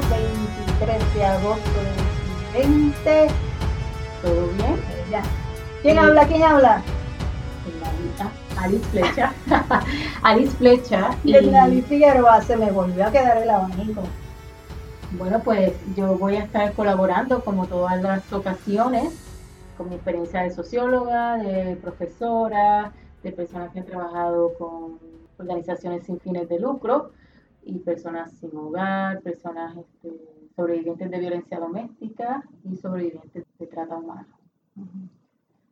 [0.00, 0.48] domingo
[0.78, 1.70] 23 de agosto
[2.52, 3.28] de 2020.
[4.22, 4.76] ¿Todo bien?
[5.10, 5.22] Ya.
[5.82, 6.26] ¿Quién habla?
[6.26, 6.82] ¿Quién habla?
[8.58, 9.32] Alice Flecha.
[10.22, 11.10] Alice Flecha.
[11.24, 14.02] Y Alice Figueroa se me volvió a quedar el abanico.
[15.12, 19.14] Bueno, pues yo voy a estar colaborando como todas las ocasiones
[19.78, 22.92] con mi experiencia de socióloga, de profesora,
[23.22, 24.98] de personas que han trabajado con
[25.38, 27.12] organizaciones sin fines de lucro
[27.66, 30.12] y personas sin hogar, personas este,
[30.54, 34.28] sobrevivientes de violencia doméstica y sobrevivientes de trata humana.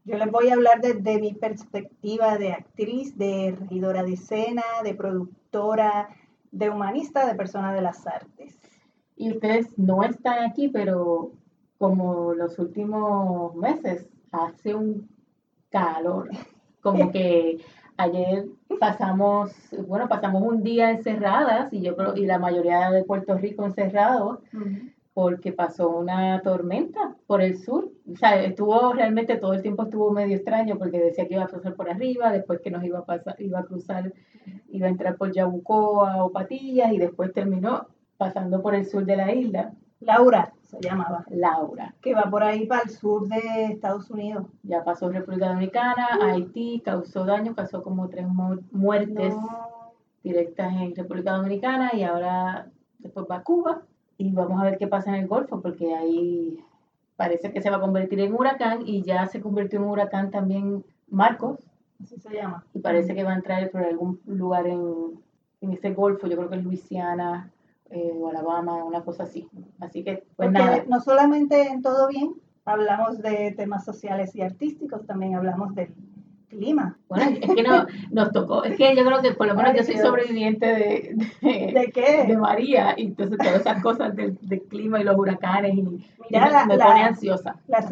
[0.05, 4.95] Yo les voy a hablar desde mi perspectiva de actriz, de regidora de escena, de
[4.95, 6.09] productora,
[6.51, 8.59] de humanista, de persona de las artes.
[9.17, 11.31] Y ustedes no están aquí, pero
[11.79, 15.09] como los últimos meses hace un
[15.71, 16.29] calor,
[16.85, 17.59] como que
[17.97, 18.45] ayer
[18.79, 19.53] pasamos,
[19.89, 24.41] bueno, pasamos un día encerradas y yo creo, y la mayoría de Puerto Rico encerrados,
[25.15, 27.89] porque pasó una tormenta por el sur.
[28.13, 31.49] O sea, estuvo realmente todo el tiempo estuvo medio extraño porque decía que iba a
[31.49, 34.13] pasar por arriba, después que nos iba a pasar, iba a cruzar,
[34.69, 37.87] iba a entrar por Yabucoa o Patillas y después terminó
[38.19, 39.73] pasando por el sur de la isla.
[40.01, 41.25] Laura se llamaba.
[41.31, 41.95] Laura.
[42.01, 44.47] Que va por ahí para el sur de Estados Unidos.
[44.63, 48.27] Ya pasó República Dominicana, Haití, causó daño, causó como tres
[48.71, 49.35] muertes
[50.23, 53.83] directas en República Dominicana y ahora después va a Cuba
[54.17, 56.59] y vamos a ver qué pasa en el Golfo porque ahí
[57.17, 60.85] parece que se va a convertir en huracán y ya se convirtió en huracán también
[61.09, 61.59] Marcos.
[62.03, 62.65] Así se llama.
[62.75, 65.21] Y parece que va a entrar por algún lugar en,
[65.61, 67.51] en ese Golfo, yo creo que es Luisiana,
[67.91, 69.49] eh, o Alabama, una cosa así.
[69.81, 70.85] Así que, pues nada.
[70.89, 75.95] No solamente en Todo Bien hablamos de temas sociales y artísticos, también hablamos del
[76.49, 76.99] clima.
[77.09, 79.83] Bueno, es que no, nos tocó, es que yo creo que por lo menos yo
[79.83, 82.25] soy sobreviviente de, de, qué?
[82.27, 85.83] De María, y entonces todas esas cosas del, clima y los huracanes, y,
[86.31, 87.57] Mira, me, pone ansiosa.
[87.67, 87.87] Las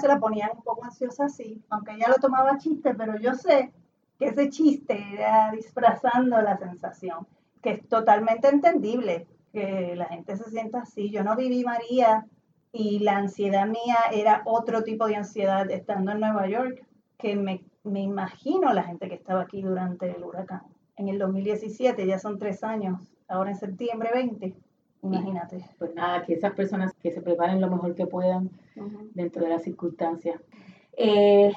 [0.00, 3.72] se la ponían un poco ansiosa, sí, aunque ella lo tomaba chiste, pero yo sé
[4.18, 7.26] que ese chiste era disfrazando la sensación
[7.62, 11.10] que es totalmente entendible que la gente se sienta así.
[11.10, 12.26] Yo no viví María
[12.72, 16.86] y la ansiedad mía era otro tipo de ansiedad estando en Nueva York,
[17.18, 20.62] que me, me imagino la gente que estaba aquí durante el huracán.
[20.96, 24.54] En el 2017, ya son tres años, ahora en septiembre 20,
[25.02, 25.64] imagínate.
[25.78, 28.50] Pues nada, que esas personas que se preparen lo mejor que puedan
[29.14, 30.40] dentro de las circunstancias.
[30.96, 31.52] Eh,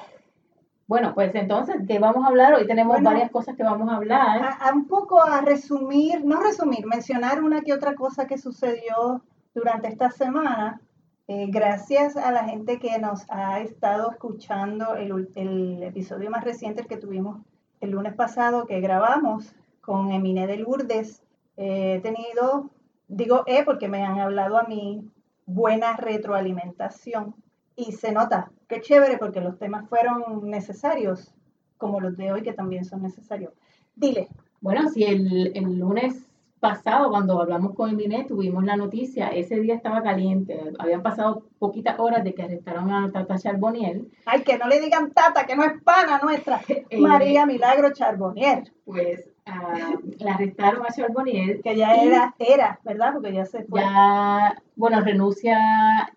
[0.93, 2.53] bueno, pues entonces, ¿qué vamos a hablar?
[2.53, 4.57] Hoy tenemos varias cosas que vamos a hablar.
[4.59, 9.23] A, un poco a resumir, no resumir, mencionar una que otra cosa que sucedió
[9.55, 10.79] durante esta semana.
[11.27, 16.85] Eh, gracias a la gente que nos ha estado escuchando el, el, episodio más reciente,
[16.85, 17.41] que tuvimos
[17.81, 19.51] el lunes pasado, que grabamos
[19.81, 21.23] con Emine de Lourdes.
[21.57, 22.69] he tenido,
[23.07, 25.09] digo he porque me han hablado a mí,
[25.47, 27.33] buena retroalimentación
[27.75, 31.33] y se nota, qué chévere, porque los temas fueron necesarios,
[31.77, 33.53] como los de hoy que también son necesarios.
[33.95, 34.29] Dile.
[34.61, 36.25] Bueno, si el, el lunes
[36.63, 41.99] pasado, cuando hablamos con el tuvimos la noticia, ese día estaba caliente, habían pasado poquitas
[41.99, 44.03] horas de que arrestaron a Tata Charbonnier.
[44.25, 48.71] Ay, que no le digan Tata, que no es pana nuestra, eh, María Milagro Charbonnier.
[48.85, 51.61] Pues la arrestaron a Charbonnier.
[51.61, 53.13] Que ya era, era, ¿verdad?
[53.13, 53.81] Porque ya se fue.
[53.81, 55.57] Ya, bueno, renuncia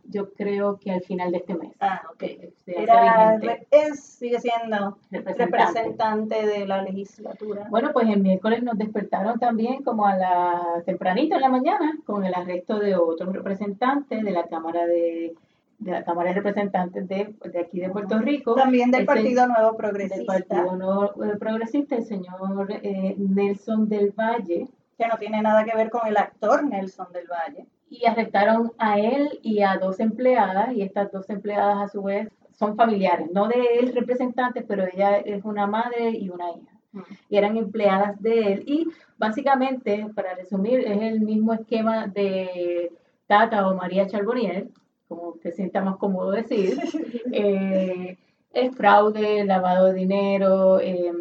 [0.04, 1.72] yo creo que al final de este mes.
[1.80, 2.22] Ah, ok.
[2.66, 3.38] Era,
[3.70, 6.46] es, sigue siendo representante.
[6.46, 7.66] de la legislatura.
[7.70, 12.24] Bueno, pues el miércoles nos despertaron también como a la tempranito en la mañana con
[12.24, 15.34] el arresto de otros representantes de la Cámara de
[15.78, 18.54] de la Cámara de Representantes de, de aquí de Puerto Rico.
[18.54, 20.32] También del Partido Nuevo Progresista.
[20.32, 24.68] Del Partido Nuevo Progresista, el señor eh, Nelson del Valle.
[24.98, 27.66] Que no tiene nada que ver con el actor Nelson del Valle.
[27.90, 32.28] Y arrestaron a él y a dos empleadas, y estas dos empleadas a su vez
[32.58, 36.72] son familiares, no de él representantes, pero ella es una madre y una hija.
[36.92, 37.00] Mm.
[37.28, 38.64] Y eran empleadas de él.
[38.66, 42.90] Y básicamente, para resumir, es el mismo esquema de
[43.26, 44.68] Tata o María Charbonnier,
[45.08, 46.78] como te sienta más cómodo decir,
[47.32, 48.18] eh,
[48.52, 51.12] es fraude, lavado de dinero, eh,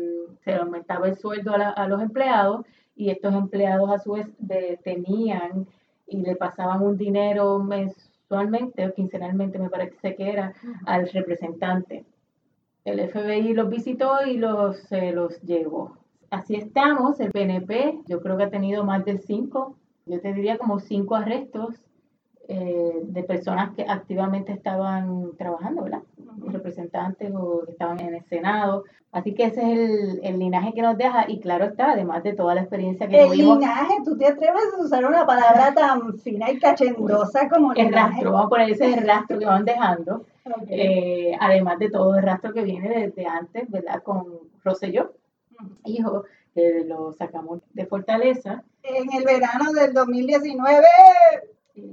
[0.44, 2.66] se aumentaba el sueldo a, los empleados
[2.96, 4.28] y estos empleados a su vez
[4.84, 5.68] tenían
[6.08, 10.54] y le pasaban un dinero mensualmente o quincenalmente, me parece que era,
[10.86, 12.06] al representante.
[12.86, 15.98] El FBI los visitó y los, se los llevó.
[16.30, 20.58] Así estamos, el PNP, yo creo que ha tenido más de cinco, yo te diría
[20.58, 21.76] como cinco arrestos
[22.48, 26.02] eh, de personas que activamente estaban trabajando, ¿verdad?
[26.48, 28.84] representantes o que estaban en el Senado.
[29.12, 32.34] Así que ese es el, el, linaje que nos deja y claro está, además de
[32.34, 33.56] toda la experiencia que el tuvimos.
[33.56, 37.94] El linaje, tú te atreves a usar una palabra tan fina y cachendosa como el
[37.94, 40.26] rastro, vamos a poner ese rastro que van dejando,
[40.68, 44.04] eh, además de todo el rastro que viene desde antes, ¿verdad?
[44.04, 44.26] Con
[44.64, 45.14] Rosselló,
[45.86, 48.64] hijo, que lo sacamos de Fortaleza.
[48.84, 50.86] En el verano del 2019.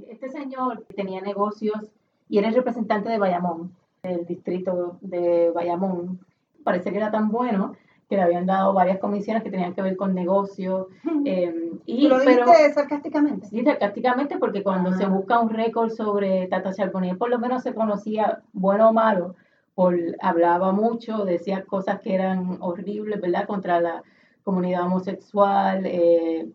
[0.09, 1.91] Este señor tenía negocios
[2.29, 6.19] y era el representante de Bayamón, del distrito de Bayamón
[6.63, 7.75] parece que era tan bueno
[8.09, 10.87] que le habían dado varias comisiones que tenían que ver con negocios.
[11.25, 13.47] Eh, y, ¿Lo pero, sarcásticamente?
[13.47, 17.73] Sí, sarcásticamente, porque cuando se busca un récord sobre Tata Charbonnier, por lo menos se
[17.73, 19.35] conocía, bueno o malo,
[19.73, 24.03] por, hablaba mucho, decía cosas que eran horribles, ¿verdad?, contra la
[24.43, 26.49] comunidad homosexual, eh,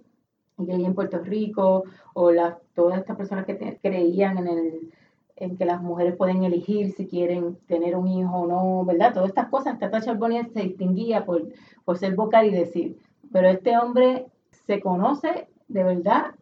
[0.59, 1.85] gay en Puerto Rico,
[2.15, 4.93] o la, todas estas personas que creían en el
[5.41, 9.15] en que las mujeres pueden elegir si quieren tener un hijo o no, ¿verdad?
[9.15, 11.45] Todas estas cosas, Tata Charbonnier se distinguía por,
[11.85, 12.99] por ser vocal y decir,
[13.33, 14.27] pero este hombre
[14.67, 16.35] se conoce de verdad,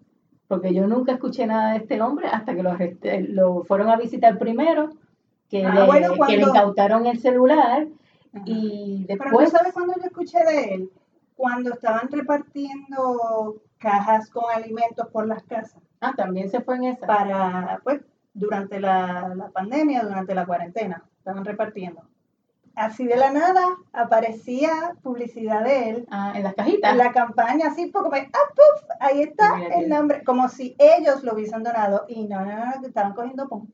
[0.48, 2.74] porque yo nunca escuché nada de este hombre hasta que lo,
[3.28, 4.90] lo fueron a visitar primero,
[5.50, 7.86] que, ah, le, que le incautaron el celular
[8.46, 9.30] y después...
[9.30, 10.90] Pero ¿tú sabes cuándo yo escuché de él?
[11.36, 15.82] Cuando estaban repartiendo cajas con alimentos por las casas.
[16.00, 17.06] Ah, también se fue en esa.
[17.06, 18.00] Para, pues,
[18.34, 22.02] durante la, pandemia, durante la cuarentena, estaban repartiendo.
[22.74, 23.64] Así de la nada
[23.94, 26.06] aparecía publicidad de él.
[26.10, 26.92] Ah, en las cajitas.
[26.92, 31.32] En la campaña, así poco, ah, puff, ahí está el nombre, como si ellos lo
[31.32, 32.04] hubiesen donado.
[32.08, 33.66] Y no, no, no, estaban cogiendo pum.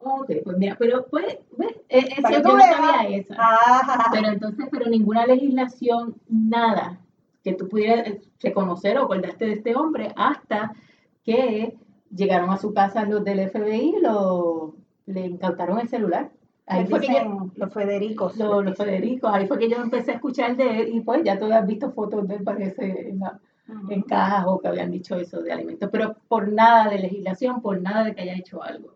[0.00, 3.34] Ok, pues mira, pero pues, pues eh, eso yo no sabía eso.
[3.36, 4.08] Ah.
[4.12, 7.00] Pero entonces, pero ninguna legislación, nada
[7.48, 8.06] que tú pudieras
[8.40, 10.72] reconocer o acordarte de este hombre hasta
[11.24, 11.76] que
[12.14, 14.74] llegaron a su casa los del FBI y lo,
[15.06, 16.30] le incautaron el celular.
[16.66, 18.36] Ahí fue que los Federicos.
[18.36, 21.46] Los, Federicos, ahí fue que yo empecé a escuchar de él y pues ya tú
[21.46, 23.22] has visto fotos de él, parece, en,
[23.88, 27.80] en cajas o que habían dicho eso de alimentos, pero por nada de legislación, por
[27.80, 28.94] nada de que haya hecho algo.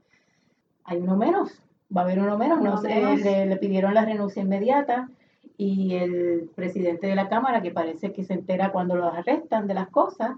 [0.84, 1.62] Hay uno menos,
[1.94, 5.08] va a haber uno menos, no sé, le, le pidieron la renuncia inmediata
[5.62, 9.74] y el presidente de la Cámara, que parece que se entera cuando los arrestan de
[9.74, 10.32] las cosas,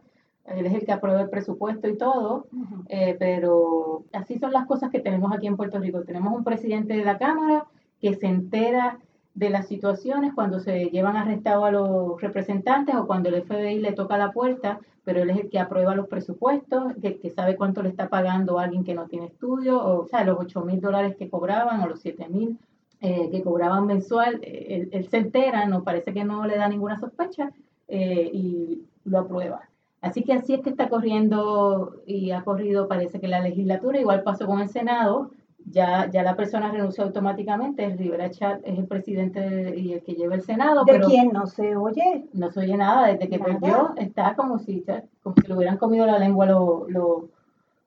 [0.44, 2.46] él es el que aprueba el presupuesto y todo,
[2.90, 6.02] eh, pero así son las cosas que tenemos aquí en Puerto Rico.
[6.02, 7.64] Tenemos un presidente de la Cámara
[8.02, 8.98] que se entera
[9.32, 13.92] de las situaciones cuando se llevan arrestados a los representantes o cuando el FBI le
[13.92, 17.82] toca la puerta, pero él es el que aprueba los presupuestos, que, que sabe cuánto
[17.82, 21.16] le está pagando a alguien que no tiene estudio, o, sea, los 8 mil dólares
[21.16, 22.58] que cobraban o los 7 mil
[23.04, 26.98] eh, que cobraban mensual, eh, él, se entera, no parece que no le da ninguna
[26.98, 27.52] sospecha
[27.86, 29.68] y lo aprueba.
[30.00, 34.22] Así que así es que está corriendo y ha corrido, parece que la legislatura, igual
[34.22, 35.32] pasó con el Senado,
[35.70, 40.14] ya, ya la persona renunció automáticamente, el Rivera Chat es el presidente y el que
[40.14, 40.86] lleva el Senado.
[40.86, 42.24] ¿De pero quién no se oye?
[42.32, 44.82] No se oye nada, desde que perdió está como si,
[45.22, 47.28] como si le hubieran comido la lengua los, lo,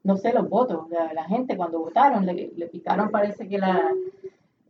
[0.04, 3.82] no sé, los votos, la, la gente cuando votaron, le, le picaron parece que la,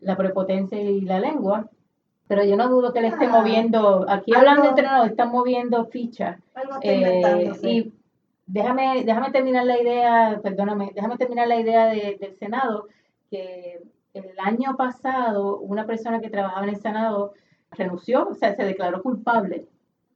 [0.01, 1.69] la prepotencia y la lengua
[2.27, 5.85] pero yo no dudo que le esté ah, moviendo, aquí hablando entre nosotros, están moviendo
[5.85, 6.37] fichas.
[6.81, 7.93] Eh, y
[8.45, 12.87] déjame, déjame terminar la idea, perdóname, déjame terminar la idea del Senado,
[13.29, 13.81] que
[14.13, 17.33] el año pasado una persona que trabajaba en el Senado
[17.71, 19.67] renunció, o sea, se declaró culpable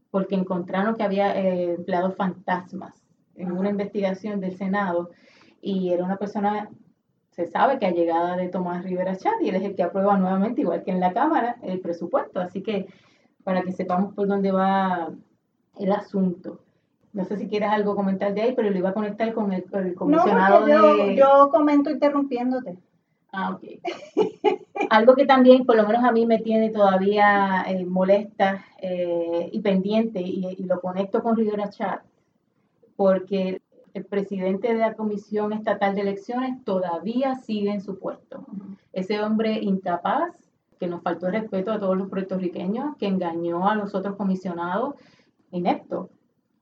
[0.10, 3.01] porque encontraron que había eh, empleados fantasmas
[3.36, 5.12] en una investigación del Senado
[5.62, 6.70] y era una persona
[7.32, 10.18] se sabe que ha llegada de Tomás Rivera Chat y él es el que aprueba
[10.18, 12.42] nuevamente, igual que en la Cámara, el presupuesto.
[12.42, 12.88] Así que
[13.44, 15.10] para que sepamos por dónde va
[15.80, 16.60] el asunto.
[17.14, 19.64] No sé si quieres algo comentar de ahí, pero lo iba a conectar con el,
[19.96, 21.16] comisionado yo, de...
[21.16, 22.78] yo comento interrumpiéndote.
[23.32, 23.64] Ah, ok.
[24.90, 29.60] algo que también, por lo menos a mí, me tiene todavía eh, molesta eh, y
[29.62, 32.02] pendiente, y, y, lo conecto con Rivera Chat,
[32.98, 33.62] porque
[33.93, 38.45] el presidente de la Comisión Estatal de Elecciones todavía sigue en su puesto.
[38.93, 40.36] Ese hombre incapaz,
[40.79, 44.95] que nos faltó el respeto a todos los puertorriqueños, que engañó a los otros comisionados,
[45.51, 46.10] inepto.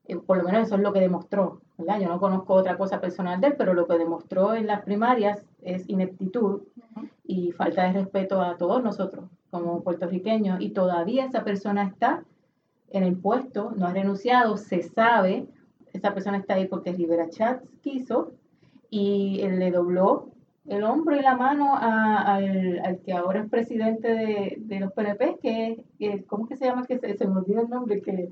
[0.06, 1.60] Eh, por lo menos eso es lo que demostró.
[1.78, 5.42] Yo no conozco otra cosa personal de él, pero lo que demostró en las primarias
[5.62, 6.62] es ineptitud
[7.24, 10.60] y falta de respeto a todos nosotros como puertorriqueños.
[10.60, 12.22] Y todavía esa persona está
[12.90, 15.46] en el puesto, no ha renunciado, se sabe
[15.92, 18.32] esa persona está ahí porque Rivera Chats quiso
[18.90, 20.30] y él le dobló
[20.66, 26.24] el hombro y la mano al, que ahora es presidente de, los PNP, que, es,
[26.26, 26.86] ¿cómo que se llama?
[26.86, 28.30] Que se, me olvida el nombre, que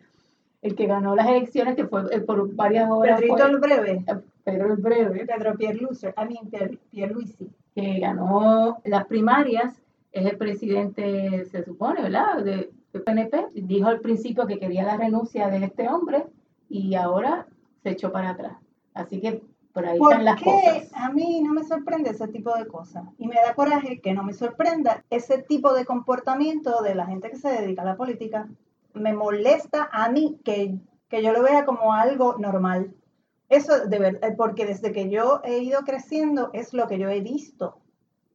[0.61, 3.21] el que ganó las elecciones, que fue eh, por varias horas.
[3.21, 4.05] Pedrito el Breve.
[4.07, 5.27] Eh, Pedro el Breve.
[5.27, 6.39] Pedro Pierluisi, a mí
[6.91, 7.49] Pierluisi.
[7.75, 9.81] Que ganó las primarias
[10.13, 12.43] es el presidente, se supone, ¿verdad?
[12.43, 12.71] De,
[13.05, 16.25] PNP, dijo al principio que quería la renuncia de este hombre
[16.69, 17.47] y ahora
[17.83, 18.57] se echó para atrás.
[18.95, 20.91] Así que por ahí están las cosas.
[20.95, 24.25] A mí no me sorprende ese tipo de cosas y me da coraje que no
[24.25, 28.49] me sorprenda ese tipo de comportamiento de la gente que se dedica a la política.
[28.95, 32.95] Me molesta a mí que, que yo lo vea como algo normal.
[33.49, 37.21] Eso de verdad, porque desde que yo he ido creciendo es lo que yo he
[37.21, 37.79] visto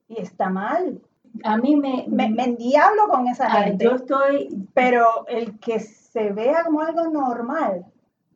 [0.08, 1.02] y está mal.
[1.44, 3.86] A mí me, me, me endiablo con esa gente.
[3.86, 4.68] Yo estoy.
[4.74, 7.86] Pero el que se vea como algo normal.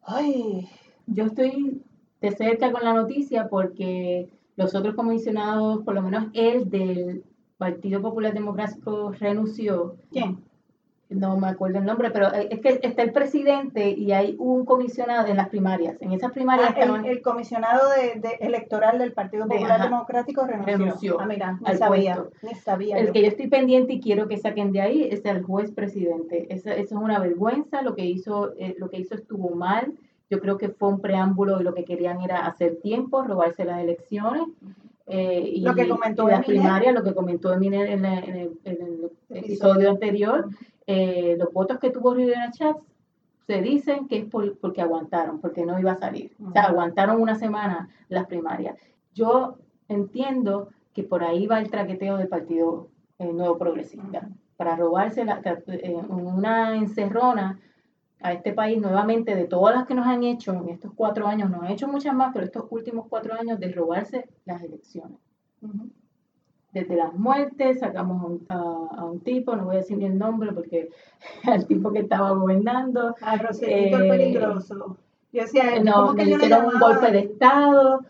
[0.09, 0.69] Ay.
[1.05, 1.83] Yo estoy
[2.21, 7.25] de cerca con la noticia porque los otros comisionados, por lo menos él del
[7.57, 9.97] Partido Popular Democrático renunció.
[10.09, 10.37] ¿Quién?
[11.09, 14.65] No me acuerdo el nombre, pero eh, es que está el presidente y hay un
[14.65, 15.95] comisionado en las primarias.
[16.01, 21.19] En esas primarias ah, el, comisionado de, electoral del Partido Popular Democrático renunció.
[21.19, 22.97] Ah, mira, ni sabía, ni sabía.
[22.97, 26.47] El que yo estoy pendiente y quiero que saquen de ahí es el juez presidente.
[26.49, 29.93] Eso, es una vergüenza, lo que hizo, eh, lo que hizo estuvo mal.
[30.29, 33.79] Yo creo que fue un preámbulo y lo que querían era hacer tiempo, robarse las
[33.79, 34.43] elecciones.
[35.09, 40.49] Eh, y, lo que comentó las primarias, lo que comentó Emine en, el, episodio anterior,
[40.87, 42.81] eh, los votos que tuvo Rivera Chats
[43.45, 46.31] se dicen que es porque aguantaron, porque no iba a salir.
[46.45, 48.77] O sea, aguantaron una semana las primarias.
[49.13, 52.89] Yo entiendo que por ahí va el traqueteo del Partido
[53.19, 57.59] eh, Nuevo Progresista, para robarse la, eh, una encerrona
[58.19, 61.49] a este país nuevamente de todas las que nos han hecho en estos cuatro años,
[61.49, 65.19] nos han hecho muchas más, pero estos últimos cuatro años de robarse las elecciones
[66.71, 70.89] desde las muertes, sacamos a un, tipo, no voy a decir ni el nombre porque
[71.45, 73.15] el tipo que estaba gobernando.
[73.21, 74.97] Al Roselito eh, peligroso.
[75.31, 78.01] Yo decía, no, me hicieron un golpe de Estado,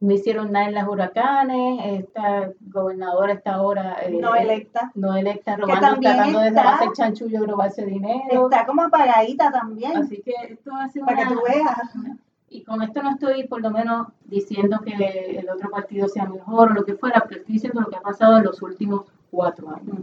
[0.00, 3.96] no hicieron nada en las huracanes, esta gobernadora está ahora...
[4.02, 4.92] Eh, no electa.
[4.94, 8.44] No electa, robando, tratando de hacer chanchullo, robarse dinero.
[8.44, 9.96] Está como apagadita también.
[9.96, 12.18] Así que esto ha sido Para que tú veas.
[12.50, 16.70] Y con esto no estoy por lo menos diciendo que el otro partido sea mejor
[16.70, 19.68] o lo que fuera, pero estoy diciendo lo que ha pasado en los últimos cuatro
[19.70, 19.98] años.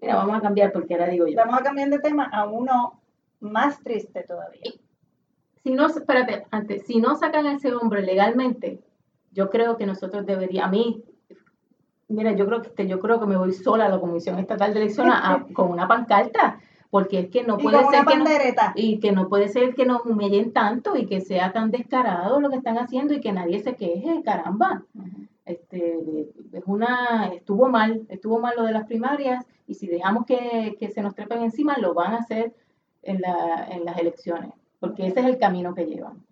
[0.00, 1.36] Mira, vamos a cambiar porque ahora digo yo.
[1.36, 3.00] Vamos a cambiar de tema a uno
[3.40, 4.72] más triste todavía.
[5.62, 8.80] Si no, espérate, antes, si no sacan a ese hombre legalmente,
[9.32, 11.04] yo creo que nosotros deberíamos, a mí,
[12.08, 14.80] mira, yo creo que yo creo que me voy sola a la Comisión Estatal de
[14.80, 15.14] Elecciones
[15.54, 16.60] con una pancarta
[16.96, 18.24] porque es que no puede ser que no,
[18.74, 22.48] y que no puede ser que nos humillen tanto y que sea tan descarado lo
[22.48, 24.82] que están haciendo y que nadie se queje, caramba.
[25.44, 25.98] Este,
[26.54, 31.02] es una, estuvo mal, estuvo mal lo de las primarias y si dejamos que, se
[31.02, 32.54] nos trepen encima, lo van a hacer
[33.02, 36.24] en, la, en las elecciones, porque ese es el camino que llevan.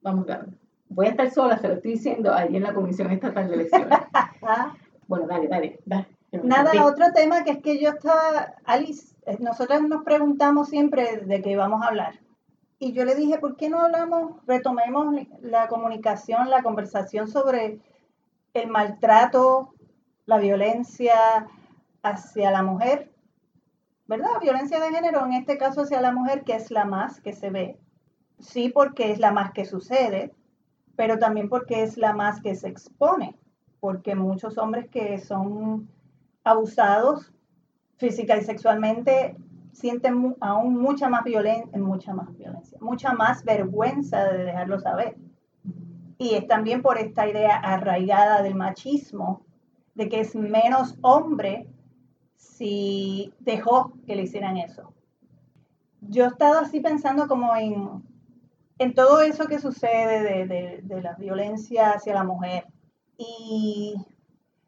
[0.00, 0.48] Vamos a ver.
[0.88, 3.88] Voy a estar sola, se lo estoy diciendo ahí en la Comisión Estatal de Elecciones.
[5.06, 6.08] bueno, dale, dale, dale.
[6.42, 11.42] Nada, otro tema que es que yo estaba, Alice, eh, nosotros nos preguntamos siempre de
[11.42, 12.20] qué vamos a hablar.
[12.78, 17.78] Y yo le dije, ¿por qué no hablamos, retomemos la comunicación, la conversación sobre
[18.54, 19.72] el maltrato,
[20.26, 21.46] la violencia
[22.02, 23.12] hacia la mujer?
[24.08, 24.40] ¿Verdad?
[24.40, 27.50] Violencia de género, en este caso hacia la mujer, que es la más que se
[27.50, 27.78] ve.
[28.40, 30.34] Sí, porque es la más que sucede,
[30.96, 33.38] pero también porque es la más que se expone,
[33.78, 35.88] porque muchos hombres que son
[36.42, 37.32] abusados
[38.02, 39.36] física y sexualmente
[39.72, 45.16] sienten aún mucha más violencia, mucha más violencia, mucha más vergüenza de dejarlo saber.
[46.18, 49.44] Y es también por esta idea arraigada del machismo,
[49.94, 51.68] de que es menos hombre
[52.36, 54.92] si dejó que le hicieran eso.
[56.00, 58.02] Yo he estado así pensando como en,
[58.78, 62.66] en todo eso que sucede de, de, de la violencia hacia la mujer.
[63.16, 63.94] Y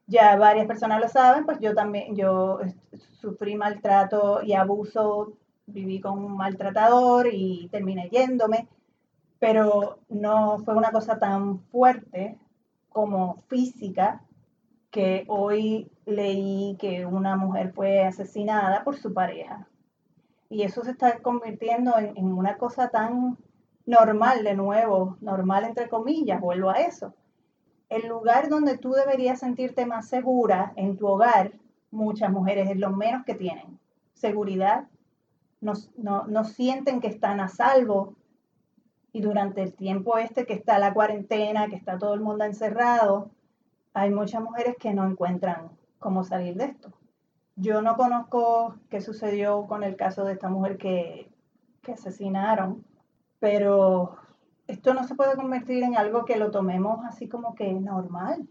[0.07, 2.61] ya varias personas lo saben, pues yo también, yo
[3.21, 5.33] sufrí maltrato y abuso,
[5.67, 8.69] viví con un maltratador y terminé yéndome,
[9.39, 12.39] pero no fue una cosa tan fuerte
[12.91, 14.23] como física
[14.91, 19.67] que hoy leí que una mujer fue asesinada por su pareja.
[20.49, 23.39] Y eso se está convirtiendo en, en una cosa tan
[23.87, 27.15] normal, de nuevo, normal entre comillas, vuelvo a eso
[27.95, 31.53] el lugar donde tú deberías sentirte más segura en tu hogar,
[31.93, 33.79] muchas mujeres es lo menos que tienen.
[34.15, 34.89] Seguridad,
[35.61, 38.17] no, no, sienten que están a salvo.
[39.13, 43.31] Y durante el tiempo este que está la cuarentena, que está todo el mundo encerrado,
[43.93, 45.71] hay muchas mujeres que no encuentran
[46.01, 46.93] cómo salir de esto.
[47.55, 51.31] Yo no conozco qué sucedió con el caso de esta mujer que,
[51.83, 52.85] que asesinaron,
[53.39, 54.17] pero
[54.67, 58.47] esto no se puede convertir en algo que lo tomemos así como que normal.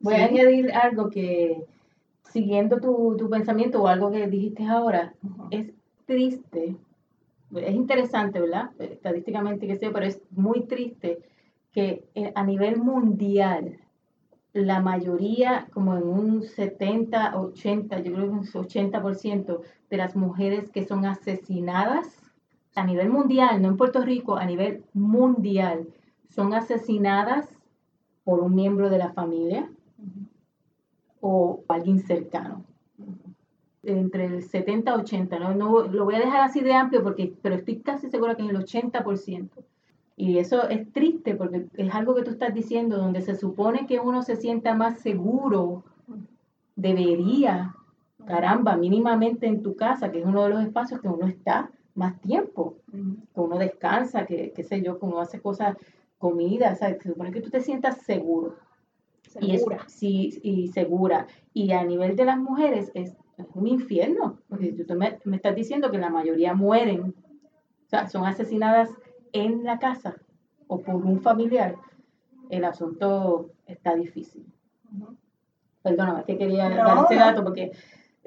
[0.00, 1.64] Voy a añadir algo que
[2.24, 5.14] siguiendo tu, tu pensamiento o algo que dijiste ahora,
[5.50, 5.72] es
[6.06, 6.76] triste,
[7.54, 8.70] es interesante, ¿verdad?
[8.78, 11.18] Estadísticamente que sé, pero es muy triste
[11.72, 13.78] que eh, a nivel mundial
[14.52, 20.70] la mayoría, como en un 70, 80, yo creo que un 80% de las mujeres
[20.70, 22.27] que son asesinadas
[22.78, 25.88] a nivel mundial, no en Puerto Rico, a nivel mundial,
[26.28, 27.48] son asesinadas
[28.24, 29.70] por un miembro de la familia
[31.20, 32.64] o alguien cercano
[33.82, 35.54] entre el 70 y 80, ¿no?
[35.54, 38.50] No, lo voy a dejar así de amplio porque, pero estoy casi segura que en
[38.50, 39.48] el 80%.
[40.16, 44.00] Y eso es triste porque es algo que tú estás diciendo, donde se supone que
[44.00, 45.84] uno se sienta más seguro,
[46.74, 47.74] debería,
[48.26, 52.20] caramba, mínimamente en tu casa, que es uno de los espacios que uno está más
[52.20, 55.76] tiempo, que uno descansa, que qué sé yo, que uno hace cosas,
[56.16, 57.02] comida, ¿sabes?
[57.02, 58.56] Se supone que tú te sientas seguro.
[59.40, 59.84] Y es- Segura.
[59.88, 61.26] sí, y segura.
[61.52, 65.54] Y a nivel de las mujeres es, es un infierno, porque tú me, me estás
[65.54, 67.14] diciendo que la mayoría mueren,
[67.86, 68.90] o sea, son asesinadas
[69.32, 70.16] en la casa
[70.68, 71.74] o por un familiar.
[72.48, 74.46] El asunto está difícil.
[74.96, 75.16] Ujú.
[75.82, 77.72] Perdóname, es que quería No, dar ese dato porque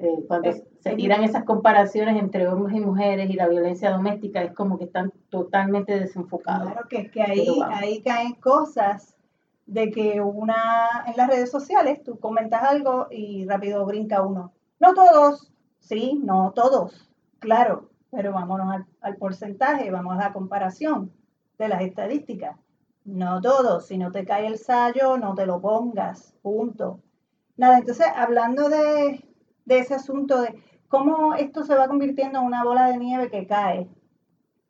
[0.02, 4.42] eh, cuando Es- se tiran esas comparaciones entre hombres y mujeres y la violencia doméstica
[4.42, 6.72] es como que están totalmente desenfocados.
[6.72, 9.16] Claro que es que ahí, ahí caen cosas
[9.66, 14.52] de que una en las redes sociales tú comentas algo y rápido brinca uno.
[14.80, 21.12] No todos, sí, no todos, claro, pero vámonos al, al porcentaje, vamos a la comparación
[21.58, 22.56] de las estadísticas.
[23.04, 27.00] No todos, si no te cae el sallo, no te lo pongas, punto.
[27.56, 29.24] Nada, entonces hablando de,
[29.64, 30.54] de ese asunto de
[30.88, 33.88] cómo esto se va convirtiendo en una bola de nieve que cae,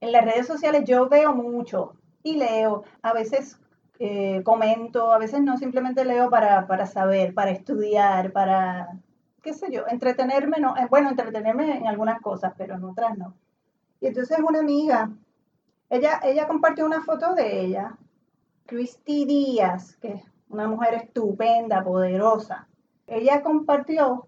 [0.00, 3.58] en las redes sociales yo veo mucho y leo, a veces
[3.98, 8.98] eh, comento, a veces no, simplemente leo para, para saber, para estudiar, para,
[9.42, 13.34] qué sé yo, entretenerme, no, eh, bueno, entretenerme en algunas cosas, pero en otras no.
[14.00, 15.10] Y entonces una amiga,
[15.88, 17.96] ella, ella compartió una foto de ella,
[18.66, 22.66] Christy Díaz, que es una mujer estupenda, poderosa.
[23.06, 24.26] Ella compartió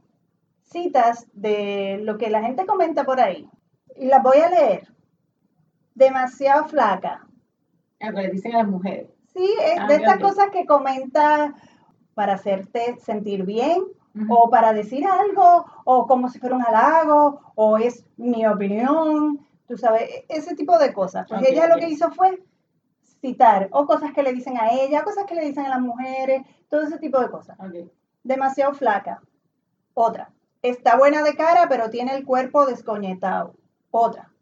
[0.64, 3.48] citas de lo que la gente comenta por ahí.
[3.96, 4.88] Y las voy a leer
[5.94, 7.26] demasiado flaca.
[8.00, 9.08] Ah, que le dicen a las mujeres.
[9.32, 11.54] Sí, es Ah, de estas cosas que comenta
[12.14, 13.82] para hacerte sentir bien
[14.28, 19.76] o para decir algo o como si fuera un halago o es mi opinión, tú
[19.76, 21.26] sabes, e- ese tipo de cosas.
[21.28, 22.40] Pues ella lo que hizo fue
[23.20, 26.42] citar o cosas que le dicen a ella, cosas que le dicen a las mujeres,
[26.68, 27.56] todo ese tipo de cosas.
[28.22, 29.20] Demasiado flaca.
[29.94, 30.30] Otra.
[30.64, 33.54] Está buena de cara, pero tiene el cuerpo descoñetado.
[33.90, 34.32] Otra.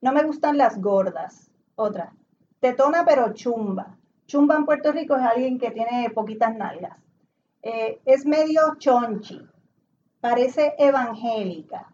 [0.00, 1.50] No me gustan las gordas.
[1.76, 2.14] Otra.
[2.60, 3.98] Tetona, pero chumba.
[4.26, 6.96] Chumba en Puerto Rico es alguien que tiene poquitas nalgas.
[7.62, 9.46] Eh, es medio chonchi.
[10.22, 11.92] Parece evangélica.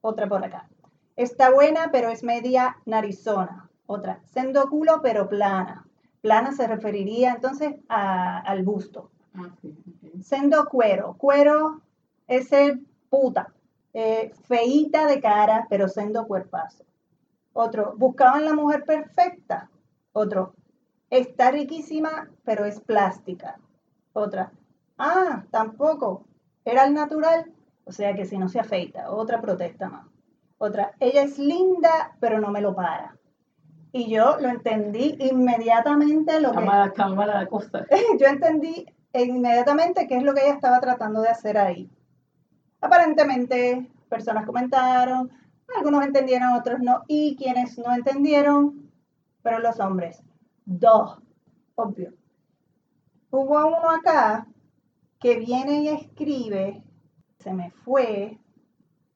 [0.00, 0.68] Otra por acá.
[1.16, 3.68] Está buena, pero es media narizona.
[3.86, 4.20] Otra.
[4.26, 5.84] Sendo culo, pero plana.
[6.20, 9.10] Plana se referiría entonces a- al busto.
[9.34, 9.76] Ah, sí.
[10.22, 11.16] Sendo cuero.
[11.18, 11.80] Cuero
[12.28, 13.52] es el puta.
[13.94, 16.84] Eh, feíta de cara, pero sendo cuerpazo.
[17.52, 19.70] Otro, buscaban la mujer perfecta.
[20.12, 20.54] Otro,
[21.10, 23.58] está riquísima, pero es plástica.
[24.12, 24.52] Otra,
[24.98, 26.24] ah, tampoco.
[26.64, 27.52] Era el natural,
[27.84, 29.10] o sea que si no se afeita.
[29.10, 30.06] Otra protesta más.
[30.58, 33.16] Otra, ella es linda, pero no me lo para.
[33.92, 37.86] Y yo lo entendí inmediatamente lo que Cámara, cámara la costa.
[38.20, 41.90] yo entendí inmediatamente qué es lo que ella estaba tratando de hacer ahí.
[42.80, 45.30] Aparentemente, personas comentaron,
[45.76, 48.90] algunos entendieron, otros no, y quienes no entendieron,
[49.42, 50.22] pero los hombres,
[50.64, 51.18] dos,
[51.74, 52.14] obvio.
[53.30, 54.46] Hubo uno acá
[55.20, 56.82] que viene y escribe,
[57.38, 58.38] se me fue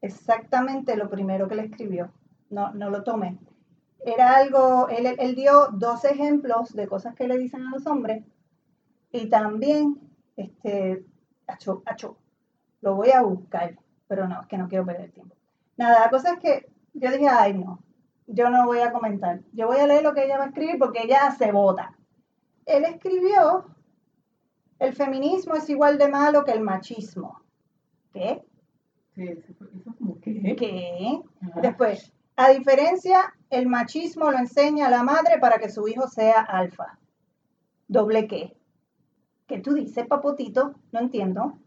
[0.01, 2.13] exactamente lo primero que le escribió,
[2.51, 3.39] no, no lo tomé.
[4.05, 8.25] Era algo, él, él dio dos ejemplos de cosas que le dicen a los hombres
[9.13, 10.01] y también,
[10.37, 11.05] este,
[11.47, 12.17] acho, acho,
[12.83, 15.35] lo voy a buscar, pero no, es que no quiero perder tiempo.
[15.77, 17.83] Nada, la cosa es que yo dije, ay no,
[18.27, 20.79] yo no voy a comentar, yo voy a leer lo que ella va a escribir
[20.79, 21.97] porque ella se vota.
[22.67, 23.67] Él escribió,
[24.79, 27.41] el feminismo es igual de malo que el machismo.
[28.13, 28.45] ¿Qué?
[29.15, 30.57] Sí, eso, eso es como que.
[30.57, 31.21] ¿Qué?
[31.41, 31.61] Ajá.
[31.61, 36.41] Después, a diferencia, el machismo lo enseña a la madre para que su hijo sea
[36.41, 36.99] alfa.
[37.89, 38.57] ¿Doble qué?
[39.47, 40.75] ¿Qué tú dices, papotito?
[40.93, 41.59] No entiendo.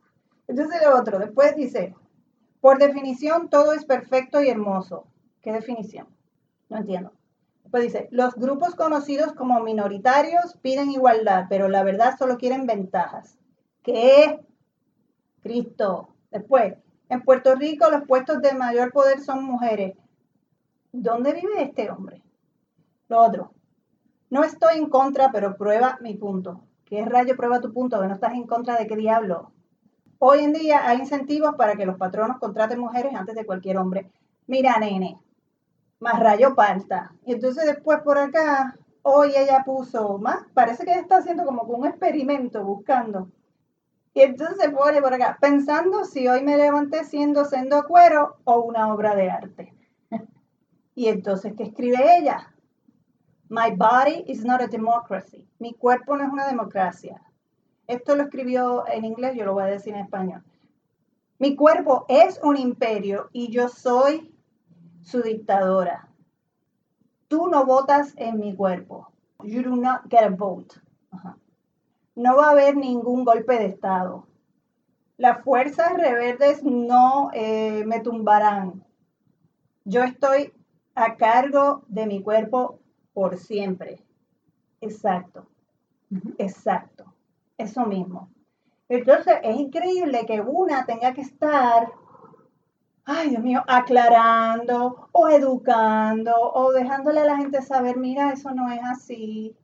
[0.47, 1.95] Entonces el otro, después dice,
[2.61, 5.07] por definición todo es perfecto y hermoso.
[5.41, 6.07] ¿Qué definición?
[6.69, 7.11] No entiendo.
[7.63, 13.37] Después dice, los grupos conocidos como minoritarios piden igualdad, pero la verdad solo quieren ventajas.
[13.83, 14.39] ¿Qué?
[15.41, 16.75] Cristo, Después,
[17.07, 19.95] en Puerto Rico los puestos de mayor poder son mujeres.
[20.91, 22.21] ¿Dónde vive este hombre?
[23.07, 23.53] Lo otro,
[24.29, 26.65] no estoy en contra, pero prueba mi punto.
[26.83, 28.01] ¿Qué rayo prueba tu punto?
[28.01, 29.53] Que no estás en contra de qué diablo.
[30.19, 34.09] Hoy en día hay incentivos para que los patronos contraten mujeres antes de cualquier hombre.
[34.47, 35.19] Mira, nene,
[35.99, 37.13] más rayo parta.
[37.25, 41.85] Y entonces después por acá, hoy ella puso más, parece que está haciendo como un
[41.85, 43.29] experimento buscando.
[44.13, 48.93] Y entonces pone por acá, pensando si hoy me levanté siendo sendo cuero o una
[48.93, 49.73] obra de arte.
[50.95, 52.53] y entonces, ¿qué escribe ella?
[53.49, 55.45] My body is not a democracy.
[55.59, 57.21] Mi cuerpo no es una democracia.
[57.87, 60.43] Esto lo escribió en inglés, yo lo voy a decir en español.
[61.37, 64.33] Mi cuerpo es un imperio y yo soy
[65.03, 66.09] su dictadora.
[67.27, 69.11] Tú no votas en mi cuerpo.
[69.43, 70.75] You do not get a vote.
[72.15, 74.25] No va a haber ningún golpe de Estado.
[75.17, 78.83] Las fuerzas rebeldes no eh, me tumbarán.
[79.83, 80.53] Yo estoy
[80.95, 82.79] a cargo de mi cuerpo
[83.13, 84.01] por siempre.
[84.79, 85.45] Exacto.
[86.37, 87.14] Exacto
[87.57, 88.29] eso mismo.
[88.87, 91.89] Entonces es increíble que una tenga que estar,
[93.05, 98.71] ay Dios mío, aclarando o educando o dejándole a la gente saber, mira, eso no
[98.71, 99.55] es así.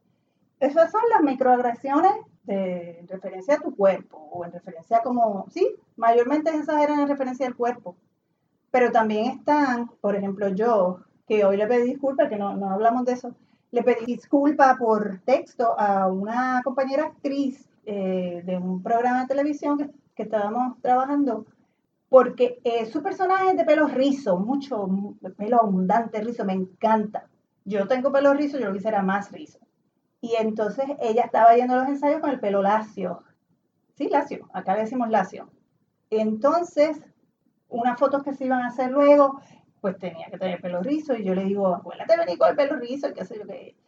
[0.59, 6.49] Esas son las microagresiones de referencia a tu cuerpo o en referencia como, sí, mayormente
[6.51, 7.95] esas eran en referencia al cuerpo.
[8.71, 13.05] Pero también están, por ejemplo, yo, que hoy le pedí disculpas, que no, no hablamos
[13.05, 13.35] de eso,
[13.71, 19.77] le pedí disculpa por texto a una compañera actriz eh, de un programa de televisión
[19.77, 19.89] que,
[20.21, 21.47] estábamos trabajando,
[22.07, 24.87] porque eh, su personaje es de pelo rizo, mucho
[25.35, 27.27] pelo abundante, rizo, me encanta.
[27.65, 29.57] Yo tengo pelo rizo, yo lo quisiera más rizo.
[30.21, 33.23] Y entonces ella estaba yendo a los ensayos con el pelo lacio.
[33.95, 35.49] Sí, lacio, acá le decimos lacio.
[36.11, 37.01] Entonces,
[37.67, 39.41] unas fotos que se iban a hacer luego,
[39.79, 41.15] pues tenía que tener pelo rizo.
[41.15, 43.45] Y yo le digo, acuérdate venir con el pelo rizo y qué sé yo.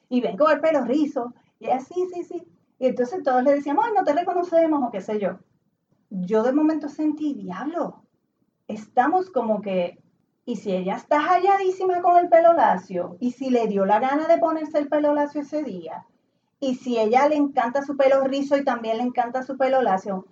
[0.09, 1.33] Y ven con el pelo rizo.
[1.59, 2.43] Y ella, sí, sí, sí.
[2.83, 5.39] Y entonces todos le decíamos, ay, no te reconocemos o qué sé yo.
[6.09, 8.03] Yo de momento sentí, diablo,
[8.67, 10.03] estamos como que,
[10.43, 14.27] y si ella está halladísima con el pelo lacio, y si le dio la gana
[14.27, 16.05] de ponerse el pelo lacio ese día,
[16.59, 20.27] y si ella le encanta su pelo rizo y también le encanta su pelo lacio,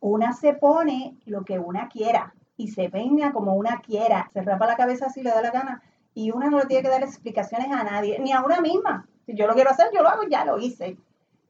[0.00, 4.66] una se pone lo que una quiera y se peina como una quiera, se rapa
[4.66, 7.72] la cabeza si le da la gana y una no le tiene que dar explicaciones
[7.72, 9.08] a nadie, ni a una misma.
[9.24, 10.98] Si yo lo quiero hacer, yo lo hago, ya lo hice.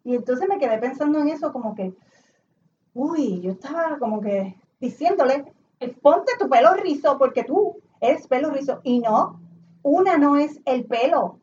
[0.06, 1.92] Y entonces me quedé pensando en eso como que,
[2.94, 5.52] uy, yo estaba como que diciéndole,
[6.00, 8.78] ponte tu pelo rizo porque tú eres pelo rizo.
[8.84, 9.40] Y no,
[9.82, 11.40] una no es el pelo,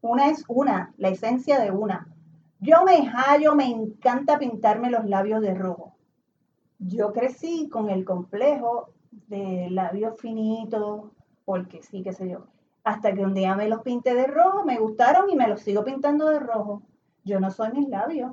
[0.00, 2.08] una es una, la esencia de una.
[2.60, 5.94] Yo me hallo, me encanta pintarme los labios de rojo.
[6.78, 11.10] Yo crecí con el complejo de labios finitos,
[11.44, 12.46] porque sí, qué sé yo.
[12.84, 15.84] Hasta que un día me los pinté de rojo, me gustaron y me los sigo
[15.84, 16.82] pintando de rojo.
[17.28, 18.32] Yo no soy mis labios,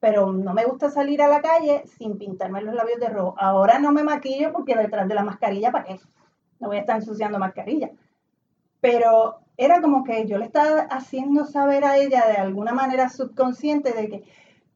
[0.00, 3.36] pero no me gusta salir a la calle sin pintarme los labios de rojo.
[3.38, 6.00] Ahora no me maquillo porque detrás de la mascarilla, ¿para qué?
[6.58, 7.90] No voy a estar ensuciando mascarilla.
[8.80, 13.92] Pero era como que yo le estaba haciendo saber a ella de alguna manera subconsciente
[13.92, 14.24] de que,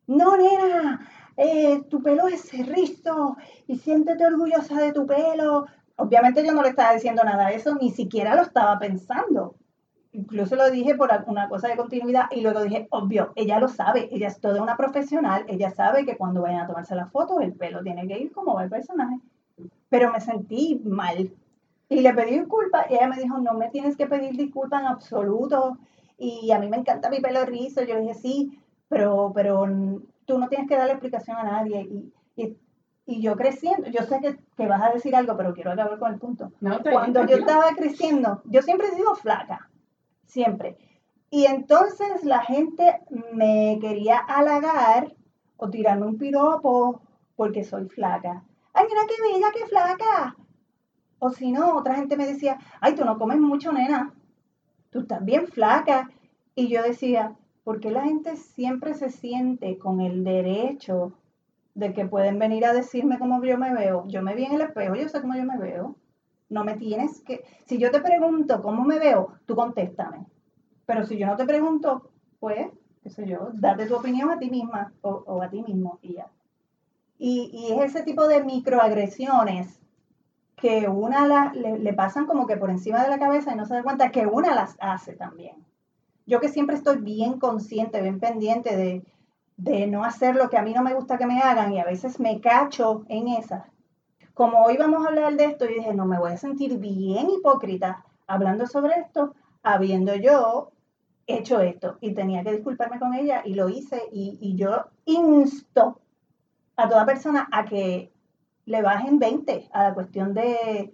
[0.07, 1.01] no, nena,
[1.37, 5.67] eh, tu pelo es rizo y siéntete orgullosa de tu pelo.
[5.97, 9.57] Obviamente yo no le estaba diciendo nada de eso, ni siquiera lo estaba pensando
[10.17, 14.09] incluso lo dije por una cosa de continuidad y luego dije, obvio, ella lo sabe,
[14.11, 17.53] ella es toda una profesional, ella sabe que cuando vayan a tomarse la foto el
[17.53, 19.19] pelo tiene que ir como va el personaje.
[19.89, 21.31] Pero me sentí mal
[21.89, 24.89] y le pedí disculpas y ella me dijo, no me tienes que pedir disculpas en
[24.89, 25.79] absoluto
[26.19, 27.83] y a mí me encanta mi pelo rizo.
[27.83, 29.67] Yo dije, sí, pero, pero
[30.25, 31.83] tú no tienes que darle explicación a nadie.
[31.83, 32.57] Y, y,
[33.05, 36.13] y yo creciendo, yo sé que, que, vas a decir algo, pero quiero acabar con
[36.13, 36.51] el punto.
[36.91, 39.71] Cuando yo estaba creciendo, yo siempre he sido flaca
[40.27, 40.77] siempre.
[41.31, 43.01] Y entonces la gente
[43.33, 45.15] me quería halagar
[45.57, 47.03] o tirarme un piropo
[47.35, 48.45] porque soy flaca.
[48.73, 50.37] Ay, mira qué bella, qué flaca.
[51.19, 54.15] O si no, otra gente me decía, ay, tú no comes mucho, nena.
[54.91, 56.11] Tú estás bien flaca.
[56.55, 57.35] Y yo decía,
[57.65, 61.13] ¿por qué la gente siempre se siente con el derecho
[61.75, 64.05] de que pueden venir a decirme cómo yo me veo?
[64.09, 65.97] Yo me vi en el espejo, yo sé cómo yo me veo.
[66.49, 67.45] No me tienes que...
[67.67, 70.27] Si yo te pregunto cómo me veo, tú contéstame.
[70.87, 72.69] Pero si yo no te pregunto, pues,
[73.03, 76.31] qué sé yo, date tu opinión a ti misma o, a ti mismo y ya.
[77.19, 79.81] Y, es ese tipo de microagresiones
[80.57, 83.83] que una le, pasan como que por encima de la cabeza y no se da
[83.83, 85.57] cuenta que una las hace también.
[86.27, 89.05] Yo que siempre estoy bien consciente, bien pendiente de,
[89.57, 91.85] de no hacer lo que a mí no me gusta que me hagan y a
[91.85, 93.65] veces me cacho en esas
[94.37, 97.31] como hoy vamos a hablar de esto, yo dije, no, me voy a sentir bien
[97.31, 100.73] hipócrita hablando sobre esto, habiendo yo
[101.27, 101.97] hecho esto.
[102.03, 104.03] Y tenía que disculparme con ella y lo hice.
[104.13, 106.03] Y, y yo insto
[106.77, 108.13] a toda persona a que
[108.67, 110.93] le bajen 20 a la cuestión de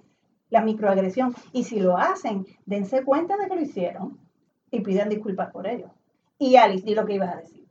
[0.49, 1.35] la microagresión.
[1.53, 4.21] Y si lo hacen, dense cuenta de que lo hicieron
[4.71, 5.91] y pidan disculpas por ello.
[6.39, 7.67] Y Alice, di lo que ibas a decir.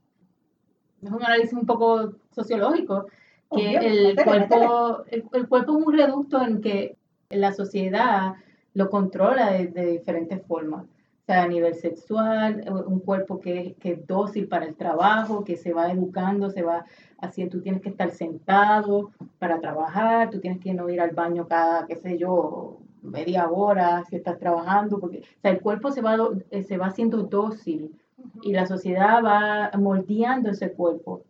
[1.02, 3.08] Es un análisis un poco sociológico,
[3.56, 6.98] que el, cuerpo, El, cuerpo es un reducto en que
[7.30, 8.34] la sociedad
[8.74, 10.86] lo controla de, diferentes formas.
[10.86, 15.56] O sea, a nivel sexual, un cuerpo que, que, es dócil para el trabajo, que
[15.56, 16.86] se va educando, se va
[17.20, 21.48] haciendo, tú tienes que estar sentado para trabajar, tú tienes que no ir al baño
[21.48, 26.02] cada, qué sé yo, media hora si estás trabajando, porque o sea, el cuerpo se
[26.02, 26.18] va,
[26.50, 27.96] eh, se va haciendo dócil
[28.42, 31.24] y la sociedad va moldeando ese cuerpo.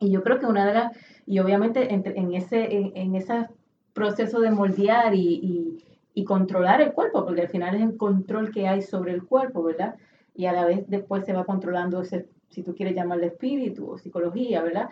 [0.00, 3.46] Y yo creo que una de las, y obviamente en, ese, en, ese
[3.92, 5.78] proceso de moldear y,
[6.14, 9.62] y, controlar el cuerpo, porque al final es el control que hay sobre el cuerpo,
[9.62, 9.94] ¿verdad?
[10.34, 13.98] Y a la vez después se va controlando ese, si tú quieres llamarle espíritu o
[13.98, 14.90] psicología, ¿verdad?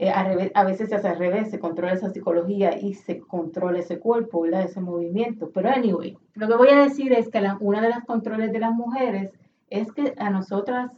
[0.00, 0.10] Eh,
[0.54, 4.42] a, veces se hace al revés, se controla esa psicología y se controla ese cuerpo,
[4.42, 4.62] ¿verdad?
[4.62, 5.50] Ese movimiento.
[5.52, 8.72] Pero anyway, lo que voy a decir es que una de las controles de las
[8.72, 9.32] mujeres
[9.70, 10.92] es que a nosotras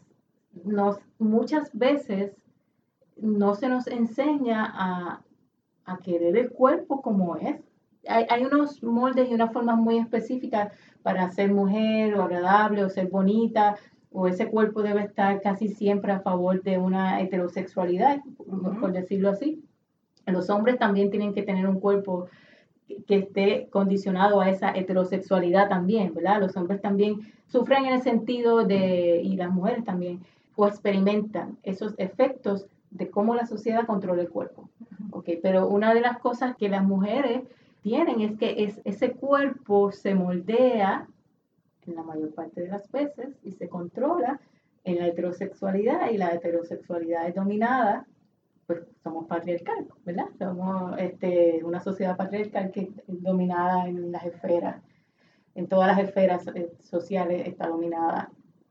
[0.64, 2.32] nos, muchas veces
[3.20, 5.22] no se nos enseña a,
[5.84, 7.60] a querer el cuerpo como es.
[8.08, 12.88] Hay, hay, unos moldes y unas formas muy específicas para ser mujer o agradable o
[12.88, 13.76] ser bonita
[14.12, 18.20] o ese cuerpo debe estar casi siempre a favor de una heterosexualidad,
[18.80, 19.62] por decirlo así.
[20.26, 22.26] Los hombres también tienen que tener un cuerpo
[23.06, 26.40] que esté condicionado a esa heterosexualidad también, ¿verdad?
[26.40, 30.20] Los hombres también sufren en el sentido de, y las mujeres también,
[30.56, 32.66] o experimentan esos efectos
[33.00, 34.68] de cómo la sociedad controla el cuerpo.
[35.10, 37.44] Okay, pero una de las cosas que las mujeres
[37.82, 41.08] tienen es que es, ese cuerpo se moldea
[41.86, 44.38] en la mayor parte de las veces y se controla
[44.84, 48.06] en la heterosexualidad y la heterosexualidad es dominada,
[48.66, 50.26] pues somos patriarcal, ¿verdad?
[50.38, 54.82] Somos este, una sociedad patriarcal que es dominada en las esferas,
[55.54, 58.30] en todas las esferas eh, sociales está dominada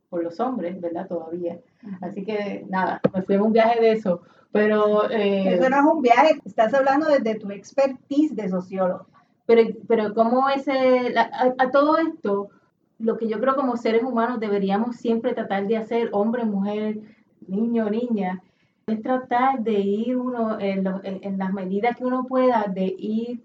[0.09, 1.07] por los hombres, ¿verdad?
[1.07, 1.59] Todavía.
[2.01, 5.09] Así que nada, me fui en un viaje de eso, pero...
[5.09, 9.07] Eh, eso no es un viaje, estás hablando desde tu expertise de sociólogo.
[9.45, 12.49] Pero, pero ¿cómo ese, a todo esto,
[12.99, 16.99] lo que yo creo como seres humanos deberíamos siempre tratar de hacer, hombre, mujer,
[17.47, 18.43] niño, niña,
[18.89, 20.83] es tratar de ir uno en,
[21.37, 23.43] las medidas que uno pueda, de ir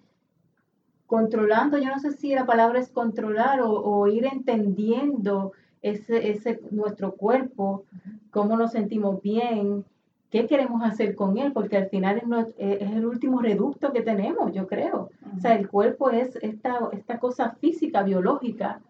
[1.07, 5.53] controlando, yo no sé si la palabra es controlar o, ir entendiendo
[5.85, 7.85] ese, ese, nuestro cuerpo,
[8.31, 9.85] cómo nos sentimos bien,
[10.31, 14.53] qué queremos hacer con él, porque al final es, es el último reducto que tenemos,
[14.53, 15.11] yo creo.
[15.37, 18.81] O sea, el cuerpo es esta, esta cosa física, biológica,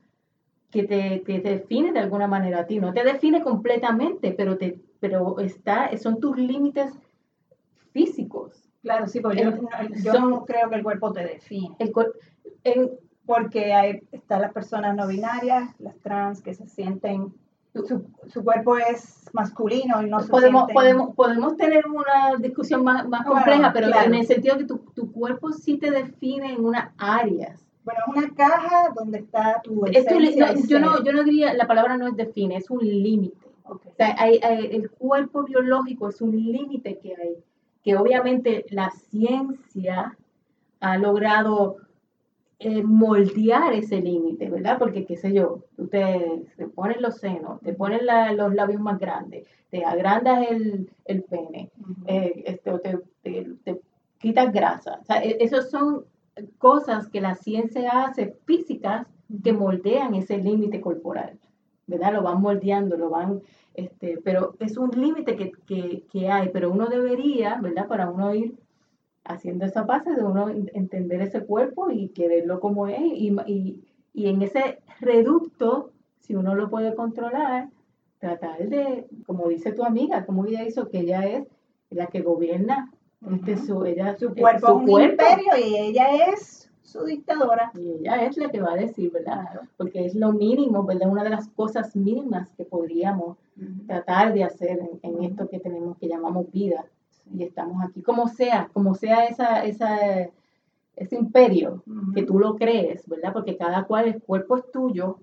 [0.75, 0.83] que
[1.25, 2.81] te, define de alguna manera a ti.
[2.81, 6.93] No te define completamente, pero, te, pero está, son tus límites
[7.93, 8.69] físicos.
[8.83, 9.43] Claro, sí, porque
[10.03, 11.77] yo, no creo que el cuerpo te define.
[12.65, 17.33] El, porque hay, están las personas no binarias, las trans, que se sienten,
[17.75, 23.27] su, cuerpo es masculino y no se podemos, Podemos, podemos tener una discusión más, más
[23.27, 27.61] compleja, pero en el sentido que tu, tu, cuerpo sí te define en unas áreas.
[27.85, 30.55] Bueno, es una caja donde está tu esencia.
[30.69, 33.49] yo, no, yo no diría, la palabra no es define, es un límite.
[33.65, 37.37] O sea, hay, el cuerpo biológico es un límite que hay,
[37.83, 40.17] que obviamente la ciencia
[40.81, 41.79] ha logrado
[42.65, 44.79] eh, moldear ese límite, ¿verdad?
[44.79, 49.47] Porque, qué sé yo, tú te, pones los senos, te pones los labios más grandes,
[49.69, 51.71] te agrandas el, el pene,
[52.07, 52.73] eh, este,
[53.23, 53.81] te, te,
[54.17, 54.99] quitas grasa.
[55.03, 56.07] O sea, e, esos son
[56.57, 59.07] cosas que la ciencia hace físicas
[59.43, 61.39] que moldean ese límite corporal,
[61.87, 62.15] ¿verdad?
[62.15, 63.43] Lo van moldeando, lo van,
[63.75, 67.89] este, pero es un límite que, hay, pero uno debería, ¿verdad?
[67.89, 68.55] Para uno ir
[69.25, 73.83] haciendo esa base de uno entender ese cuerpo y quererlo como es y,
[74.13, 77.69] y en ese reducto, si uno lo puede controlar,
[78.19, 81.47] tratar de, como dice tu amiga, como ella hizo, que ella es
[81.91, 82.91] la que gobierna
[83.33, 87.73] este, su, ella, su cuerpo es un imperio y ella es su dictadora.
[87.75, 89.61] Y ella es la que va a decir, ¿verdad?
[89.77, 91.09] Porque es lo mínimo, ¿verdad?
[91.09, 93.39] Una de las cosas mínimas que podríamos
[93.87, 96.85] tratar de hacer en, esto que tenemos, que llamamos vida.
[97.33, 99.97] Y estamos aquí, como sea, como sea esa, esa,
[100.97, 101.83] ese imperio,
[102.15, 103.33] que tú lo crees, ¿verdad?
[103.33, 105.19] Porque cada cual, el cuerpo es tuyo,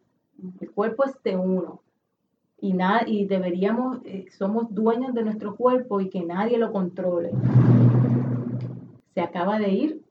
[0.60, 1.82] el cuerpo es de uno
[2.60, 7.32] y, nada, y deberíamos, eh, somos dueños de nuestro cuerpo y que nadie lo controle.
[9.14, 10.02] Se acaba de ir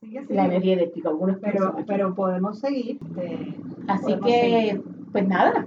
[0.00, 1.08] Sigue, la energía eléctrica.
[1.08, 2.98] algunos Pero, pero podemos seguir.
[3.02, 3.54] este,
[3.86, 4.84] Así podemos que, seguir.
[5.12, 5.66] pues nada,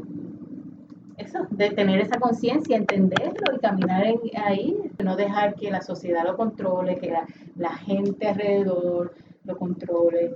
[1.18, 6.24] eso, de tener esa conciencia, entenderlo y caminar en- ahí, no dejar que la sociedad
[6.26, 10.36] lo controle, que la, la gente alrededor lo controle.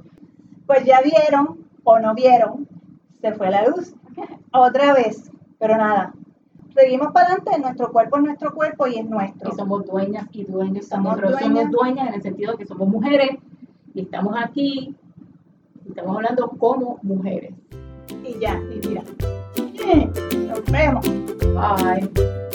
[0.65, 2.67] Pues ya vieron o no vieron,
[3.19, 3.93] se fue la luz
[4.53, 5.31] otra vez.
[5.59, 6.13] Pero nada,
[6.75, 9.51] seguimos para adelante, nuestro cuerpo es nuestro cuerpo y es nuestro.
[9.51, 11.41] Y somos dueñas y dueños, Somos dueñas.
[11.41, 13.31] somos dueñas en el sentido de que somos mujeres
[13.93, 14.95] y estamos aquí
[15.85, 17.53] y estamos hablando como mujeres.
[18.23, 19.03] Y ya, y mira.
[20.47, 21.05] Nos vemos.
[21.53, 22.50] Bye.